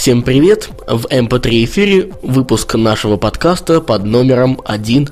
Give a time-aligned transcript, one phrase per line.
[0.00, 0.70] Всем привет!
[0.86, 5.10] В MP3 эфире выпуск нашего подкаста под номером 101,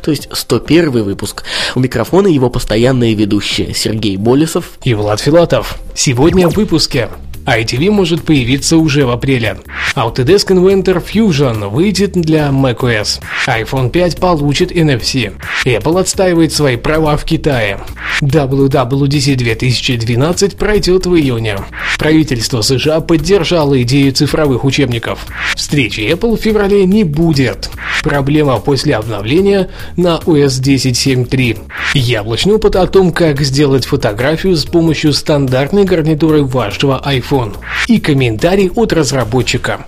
[0.00, 1.44] то есть 101 выпуск.
[1.74, 5.78] У микрофона его постоянные ведущие Сергей Болесов и Влад Филатов.
[5.94, 7.10] Сегодня в выпуске
[7.46, 9.58] ITV может появиться уже в апреле.
[9.94, 13.20] Autodesk Inventor Fusion выйдет для macOS.
[13.46, 15.32] iPhone 5 получит NFC.
[15.64, 17.80] Apple отстаивает свои права в Китае.
[18.22, 21.58] WWDC 2012 пройдет в июне.
[21.98, 25.26] Правительство США поддержало идею цифровых учебников.
[25.54, 27.70] Встречи Apple в феврале не будет.
[28.02, 31.58] Проблема после обновления на OS 10.7.3.
[31.94, 37.56] Яблочный опыт о том, как сделать фотографию с помощью стандартной гарнитуры вашего iPhone iPhone.
[37.88, 39.86] И комментарий от разработчика.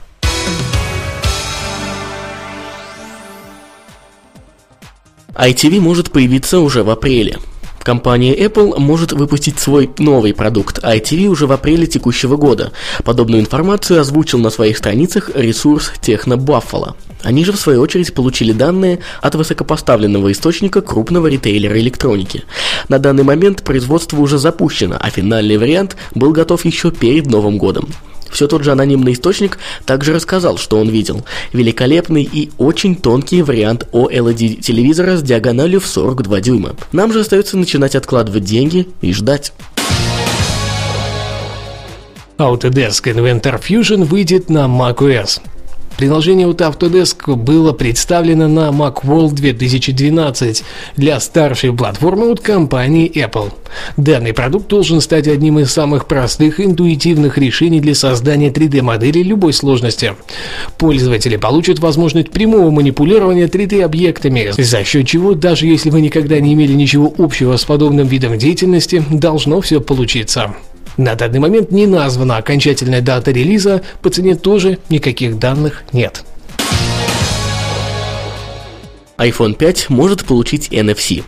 [5.35, 7.39] ITV может появиться уже в апреле.
[7.81, 12.73] Компания Apple может выпустить свой новый продукт iTV уже в апреле текущего года.
[13.05, 16.95] Подобную информацию озвучил на своих страницах ресурс Техно Buffalo.
[17.23, 22.45] Они же, в свою очередь, получили данные от высокопоставленного источника крупного ритейлера электроники.
[22.89, 27.89] На данный момент производство уже запущено, а финальный вариант был готов еще перед Новым годом.
[28.31, 31.25] Все тот же анонимный источник также рассказал, что он видел.
[31.53, 36.77] Великолепный и очень тонкий вариант OLED-телевизора с диагональю в 42 дюйма.
[36.93, 39.53] Нам же остается начинать откладывать деньги и ждать.
[42.39, 45.41] Autodesk Inventor Fusion выйдет на macOS.
[45.97, 50.63] Приложение от Autodesk было представлено на Macworld 2012
[50.97, 53.51] для старшей платформы от компании Apple.
[53.97, 60.15] Данный продукт должен стать одним из самых простых интуитивных решений для создания 3D-модели любой сложности.
[60.77, 66.75] Пользователи получат возможность прямого манипулирования 3D-объектами, за счет чего, даже если вы никогда не имели
[66.75, 70.55] ничего общего с подобным видом деятельности, должно все получиться.
[70.97, 76.25] На данный момент не названа окончательная дата релиза, по цене тоже никаких данных нет
[79.19, 81.25] iPhone 5 может получить NFC.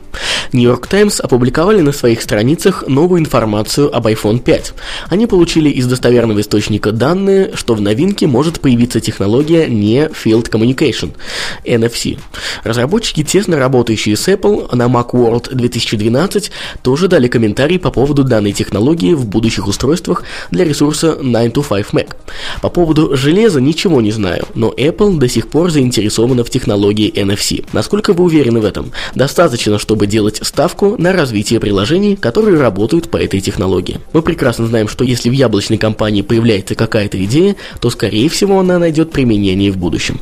[0.53, 4.75] New York Times опубликовали на своих страницах новую информацию об iPhone 5.
[5.09, 11.12] Они получили из достоверного источника данные, что в новинке может появиться технология не Field Communication–
[11.65, 12.19] NFC.
[12.65, 16.50] Разработчики, тесно работающие с Apple на Macworld 2012,
[16.82, 22.15] тоже дали комментарий по поводу данной технологии в будущих устройствах для ресурса 9to5Mac.
[22.62, 27.65] По поводу железа ничего не знаю, но Apple до сих пор заинтересована в технологии NFC.
[27.78, 28.91] Насколько вы уверены в этом?
[29.15, 34.00] Достаточно, чтобы делать ставку на развитие приложений, которые работают по этой технологии.
[34.12, 38.81] Мы прекрасно знаем, что если в яблочной компании появляется какая-то идея, то скорее всего она
[38.81, 40.19] найдет применение в будущем.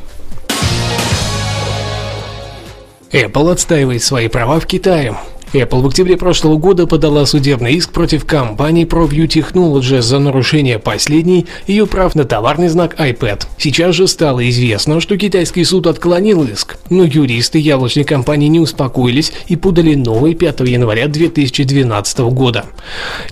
[3.11, 5.17] Apple отстаивает свои права в Китае.
[5.53, 11.45] Apple в октябре прошлого года подала судебный иск против компании ProView Technologies за нарушение последней
[11.67, 13.43] ее прав на товарный знак iPad.
[13.57, 19.31] Сейчас же стало известно, что китайский суд отклонил иск, но юристы яблочной компании не успокоились
[19.47, 22.65] и подали новый 5 января 2012 года.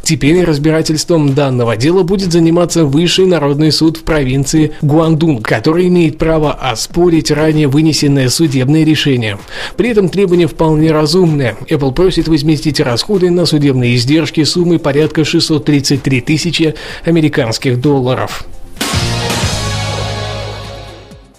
[0.02, 6.54] Теперь разбирательством данного дела будет заниматься Высший народный суд в провинции Гуандун, который имеет право
[6.54, 9.38] оспорить ранее вынесенное судебное решение.
[9.76, 11.58] При этом требования вполне разумные.
[11.70, 18.46] Apple просит возместить расходы на судебные издержки суммой порядка 633 тысячи американских долларов.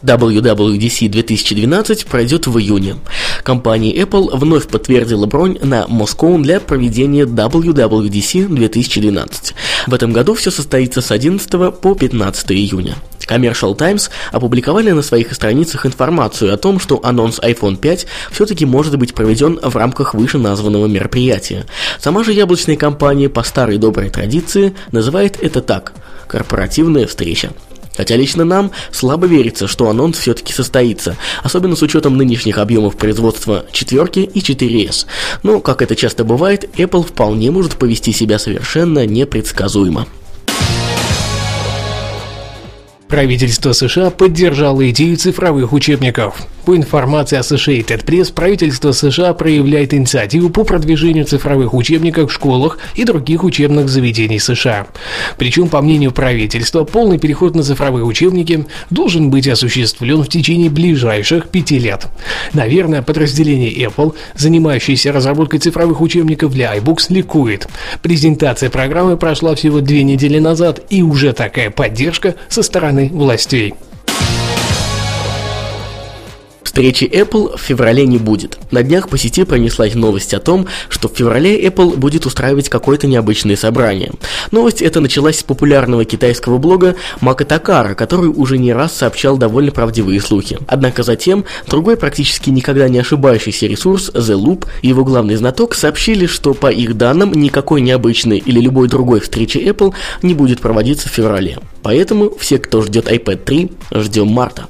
[0.07, 2.97] WWDC 2012 пройдет в июне.
[3.43, 9.55] Компания Apple вновь подтвердила бронь на Moscow для проведения WWDC 2012.
[9.89, 11.51] В этом году все состоится с 11
[11.81, 12.95] по 15 июня.
[13.29, 18.97] Commercial Times опубликовали на своих страницах информацию о том, что анонс iPhone 5 все-таки может
[18.97, 21.67] быть проведен в рамках вышеназванного мероприятия.
[21.99, 25.93] Сама же яблочная компания по старой доброй традиции называет это так–
[26.29, 27.51] корпоративная встреча.
[27.97, 33.67] Хотя лично нам слабо верится, что анонс все-таки состоится, особенно с учетом нынешних объемов производства
[33.73, 35.07] четверки и 4S.
[35.43, 40.07] Но, как это часто бывает, Apple вполне может повести себя совершенно непредсказуемо.
[43.09, 46.45] Правительство США поддержало идею цифровых учебников.
[46.65, 53.05] По информации Associated Press, правительство США проявляет инициативу по продвижению цифровых учебников в школах и
[53.05, 54.89] других учебных заведений США.
[55.39, 61.51] Причем, по мнению правительства, полный переход на цифровые учебники должен быть осуществлен в течение ближайших
[61.51, 62.09] пяти лет.
[62.53, 67.69] Наверное, подразделение Apple, занимающееся разработкой цифровых учебников для iBooks, ликует.
[68.03, 73.75] Презентация программы прошла всего две недели назад, и уже такая поддержка со стороны стороны властей.
[76.67, 78.59] Встречи Apple в феврале не будет.
[78.73, 83.07] На днях по сети пронеслась новость о том, что в феврале Apple будет устраивать какое-то
[83.07, 84.11] необычное собрание.
[84.51, 89.71] Новость эта началась с популярного китайского блога Мака Такара, который уже не раз сообщал довольно
[89.71, 90.59] правдивые слухи.
[90.67, 96.27] Однако затем другой практически никогда не ошибающийся ресурс The Loop и его главный знаток сообщили,
[96.27, 101.13] что по их данным никакой необычной или любой другой встречи Apple не будет проводиться в
[101.13, 101.59] феврале.
[101.85, 104.67] Поэтому все, кто ждет iPad 3, ждем марта.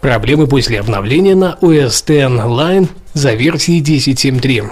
[0.00, 4.70] Проблемы после обновления на OS X Line за версией 10.7.3.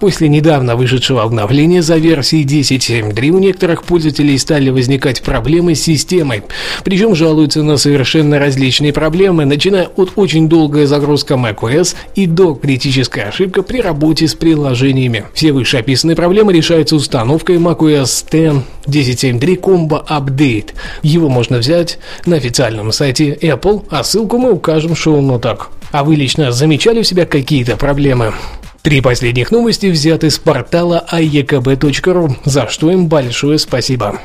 [0.00, 6.42] После недавно вышедшего обновления за версией 10.7.3 у некоторых пользователей стали возникать проблемы с системой.
[6.84, 13.24] Причем жалуются на совершенно различные проблемы, начиная от очень долгой загрузка macOS и до критической
[13.24, 15.24] ошибка при работе с приложениями.
[15.34, 20.70] Все вышеописанные проблемы решаются установкой macOS X 10.7.3 Combo Update.
[21.02, 25.70] Его можно взять на официальном сайте Apple, а ссылку мы укажем в шоу-нотах.
[25.90, 27.87] А вы лично замечали у себя какие-то проблемы?
[28.82, 34.20] Три последних новости взяты с портала aekb.ru, за что им большое спасибо.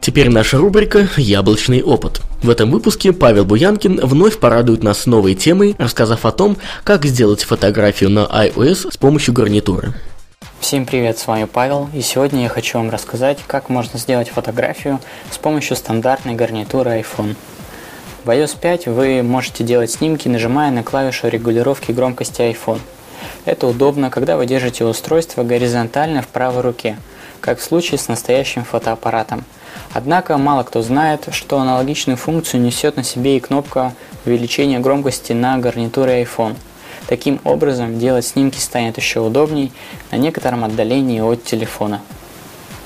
[0.00, 2.22] Теперь наша рубрика «Яблочный опыт».
[2.42, 7.44] В этом выпуске Павел Буянкин вновь порадует нас новой темой, рассказав о том, как сделать
[7.44, 9.92] фотографию на iOS с помощью гарнитуры.
[10.58, 15.00] Всем привет, с вами Павел, и сегодня я хочу вам рассказать, как можно сделать фотографию
[15.30, 17.36] с помощью стандартной гарнитуры iPhone.
[18.24, 22.78] В iOS 5 вы можете делать снимки, нажимая на клавишу регулировки громкости iPhone.
[23.46, 26.96] Это удобно, когда вы держите устройство горизонтально в правой руке,
[27.40, 29.44] как в случае с настоящим фотоаппаратом.
[29.92, 33.92] Однако мало кто знает, что аналогичную функцию несет на себе и кнопка
[34.24, 36.54] увеличения громкости на гарнитуре iPhone.
[37.08, 39.72] Таким образом, делать снимки станет еще удобней
[40.12, 42.00] на некотором отдалении от телефона.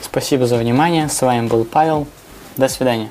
[0.01, 2.07] Спасибо за внимание, с вами был Павел,
[2.57, 3.11] до свидания.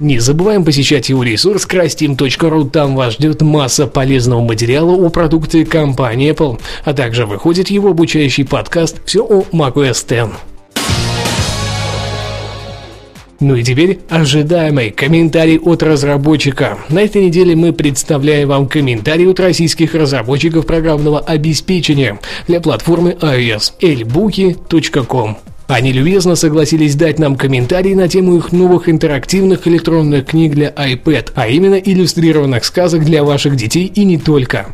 [0.00, 6.32] Не забываем посещать его ресурс крастим.ру, там вас ждет масса полезного материала о продукции компании
[6.32, 10.36] Apple, а также выходит его обучающий подкаст «Все о macOS X».
[13.40, 16.78] Ну и теперь ожидаемый комментарий от разработчика.
[16.88, 22.18] На этой неделе мы представляем вам комментарий от российских разработчиков программного обеспечения
[22.48, 25.38] для платформы iOS elbuki.com.
[25.68, 31.32] Они любезно согласились дать нам комментарии на тему их новых интерактивных электронных книг для iPad,
[31.34, 34.68] а именно иллюстрированных сказок для ваших детей и не только.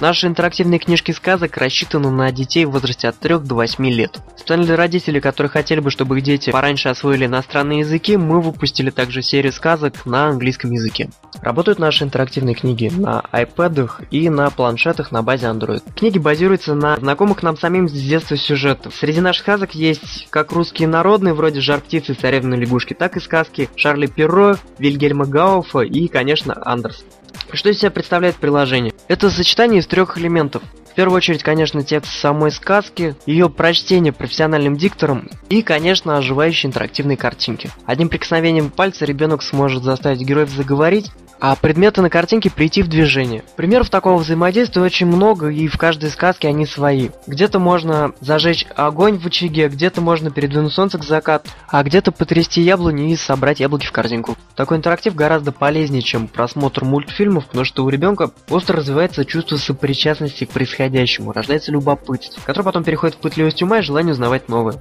[0.00, 4.20] Наши интерактивные книжки сказок рассчитаны на детей в возрасте от 3 до 8 лет.
[4.36, 8.90] Специально для родителей, которые хотели бы, чтобы их дети пораньше освоили иностранные языки, мы выпустили
[8.90, 11.10] также серию сказок на английском языке.
[11.42, 15.82] Работают наши интерактивные книги на iPad и на планшетах на базе Android.
[15.96, 18.94] Книги базируются на знакомых нам самим с детства сюжетов.
[18.94, 23.20] Среди наших сказок есть как русские народные, вроде «Жар птицы» и «Царевны лягушки», так и
[23.20, 27.04] сказки Шарли Перро, Вильгельма Гауфа и, конечно, Андерс.
[27.52, 28.92] Что из себя представляет приложение?
[29.08, 30.62] Это сочетание из трех элементов.
[30.98, 37.70] Первую очередь, конечно, текст самой сказки, ее прочтение профессиональным диктором и, конечно, оживающие интерактивные картинки.
[37.86, 43.44] Одним прикосновением пальца ребенок сможет заставить героев заговорить, а предметы на картинке прийти в движение.
[43.56, 47.10] Примеров такого взаимодействия очень много, и в каждой сказке они свои.
[47.26, 52.62] Где-то можно зажечь огонь в очаге, где-то можно передвинуть солнце к закату, а где-то потрясти
[52.62, 54.36] яблони и собрать яблоки в корзинку.
[54.56, 60.44] Такой интерактив гораздо полезнее, чем просмотр мультфильмов, потому что у ребенка остро развивается чувство сопричастности
[60.44, 60.87] к происходящему,
[61.32, 64.76] рождается любопытство, которое потом переходит в пытливость ума и желание узнавать новое.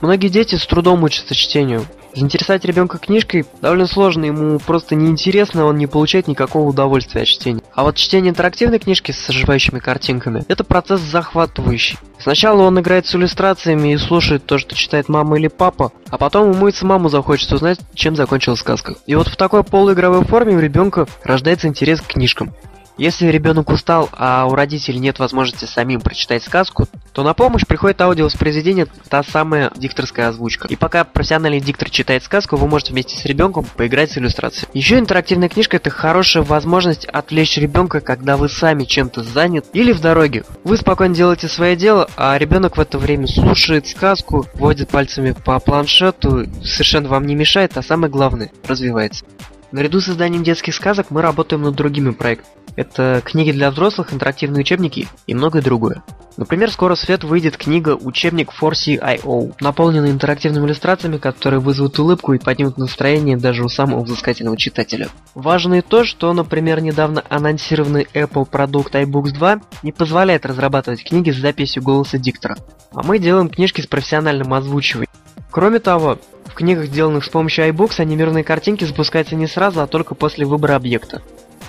[0.00, 1.84] Многие дети с трудом учатся чтению.
[2.14, 7.60] Заинтересовать ребенка книжкой довольно сложно, ему просто неинтересно, он не получает никакого удовольствия от чтения.
[7.72, 11.98] А вот чтение интерактивной книжки с оживающими картинками– это процесс захватывающий.
[12.18, 16.50] Сначала он играет с иллюстрациями и слушает то, что читает мама или папа, а потом
[16.50, 18.96] ему и самому захочется узнать, чем закончилась сказка.
[19.06, 22.52] И вот в такой полуигровой форме у ребенка рождается интерес к книжкам.
[23.00, 27.98] Если ребенок устал, а у родителей нет возможности самим прочитать сказку, то на помощь приходит
[28.02, 30.68] аудиовоспроизведение, та самая дикторская озвучка.
[30.68, 34.68] И пока профессиональный диктор читает сказку, вы можете вместе с ребенком поиграть с иллюстрацией.
[34.74, 40.00] Еще интерактивная книжка это хорошая возможность отвлечь ребенка, когда вы сами чем-то занят или в
[40.02, 40.44] дороге.
[40.64, 45.58] Вы спокойно делаете свое дело, а ребенок в это время слушает сказку, водит пальцами по
[45.58, 49.24] планшету, совершенно вам не мешает, а самое главное, развивается.
[49.72, 52.59] Наряду с созданием детских сказок мы работаем над другими проектами.
[52.80, 56.02] Это книги для взрослых, интерактивные учебники и многое другое.
[56.38, 62.38] Например, скоро в свет выйдет книга «Учебник 4CIO», наполненная интерактивными иллюстрациями, которые вызовут улыбку и
[62.38, 65.10] поднимут настроение даже у самого взыскательного читателя.
[65.34, 71.30] Важно и то, что, например, недавно анонсированный Apple продукт iBooks 2 не позволяет разрабатывать книги
[71.30, 72.56] с записью голоса диктора.
[72.94, 75.10] А мы делаем книжки с профессиональным озвучиванием.
[75.50, 80.14] Кроме того, в книгах, сделанных с помощью iBooks, анимированные картинки запускаются не сразу, а только
[80.14, 81.20] после выбора объекта.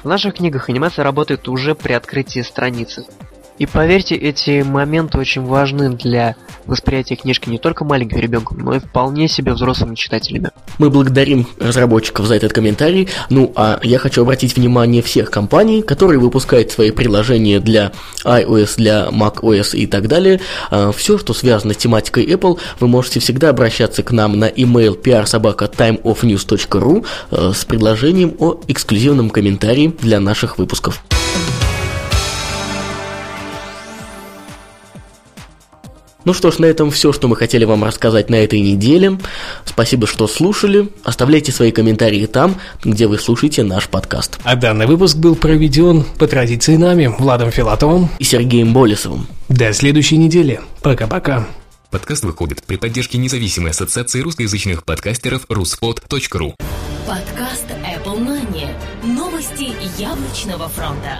[0.03, 3.05] В наших книгах анимация работает уже при открытии страницы.
[3.61, 8.79] И поверьте, эти моменты очень важны для восприятия книжки не только маленьким ребенком, но и
[8.79, 10.49] вполне себе взрослыми читателями.
[10.79, 13.07] Мы благодарим разработчиков за этот комментарий.
[13.29, 17.91] Ну, а я хочу обратить внимание всех компаний, которые выпускают свои приложения для
[18.25, 20.41] iOS, для macOS и так далее.
[20.71, 24.99] А, Все, что связано с тематикой Apple, вы можете всегда обращаться к нам на email
[24.99, 31.03] prsobaka.timeofnews.ru а, с предложением о эксклюзивном комментарии для наших выпусков.
[36.23, 39.17] Ну что ж, на этом все, что мы хотели вам рассказать на этой неделе.
[39.65, 40.89] Спасибо, что слушали.
[41.03, 44.39] Оставляйте свои комментарии там, где вы слушаете наш подкаст.
[44.43, 49.27] А данный выпуск был проведен по традиции нами, Владом Филатовым И Сергеем Болесовым.
[49.49, 50.61] До следующей недели.
[50.81, 51.47] Пока-пока.
[51.89, 56.53] Подкаст выходит при поддержке независимой ассоциации русскоязычных подкастеров ruspod.ru
[57.05, 58.69] Подкаст Apple Money.
[59.03, 61.19] Новости яблочного фронта.